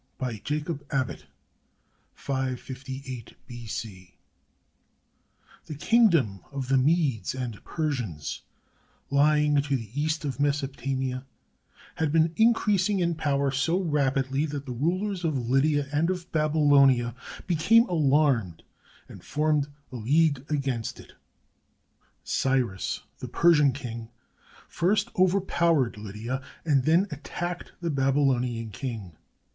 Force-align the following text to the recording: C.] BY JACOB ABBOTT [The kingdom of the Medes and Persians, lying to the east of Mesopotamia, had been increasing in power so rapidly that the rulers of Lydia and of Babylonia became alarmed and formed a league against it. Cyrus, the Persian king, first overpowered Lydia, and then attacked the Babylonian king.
C.] 0.01 0.05
BY 0.17 0.41
JACOB 0.43 0.85
ABBOTT 0.89 1.25
[The 5.67 5.75
kingdom 5.77 6.39
of 6.51 6.69
the 6.69 6.77
Medes 6.77 7.35
and 7.35 7.63
Persians, 7.63 8.41
lying 9.11 9.61
to 9.61 9.77
the 9.77 9.91
east 10.01 10.25
of 10.25 10.39
Mesopotamia, 10.39 11.23
had 11.97 12.11
been 12.11 12.33
increasing 12.35 12.97
in 12.97 13.13
power 13.13 13.51
so 13.51 13.79
rapidly 13.79 14.47
that 14.47 14.65
the 14.65 14.71
rulers 14.71 15.23
of 15.23 15.37
Lydia 15.37 15.87
and 15.93 16.09
of 16.09 16.31
Babylonia 16.31 17.13
became 17.45 17.83
alarmed 17.87 18.63
and 19.07 19.23
formed 19.23 19.67
a 19.91 19.97
league 19.97 20.43
against 20.51 20.99
it. 20.99 21.13
Cyrus, 22.23 23.03
the 23.19 23.27
Persian 23.27 23.71
king, 23.71 24.09
first 24.67 25.09
overpowered 25.15 25.95
Lydia, 25.95 26.41
and 26.65 26.85
then 26.85 27.05
attacked 27.11 27.73
the 27.81 27.91
Babylonian 27.91 28.71
king. 28.71 29.15